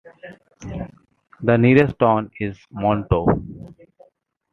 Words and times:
The 1.43 1.57
nearest 1.59 1.99
town 1.99 2.31
is 2.39 2.57
Monto. 2.73 3.27